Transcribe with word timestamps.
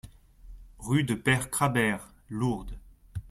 Rue 0.79 1.03
de 1.03 1.13
Peyre 1.13 1.51
Crabère, 1.51 2.11
Lourdes 2.27 2.75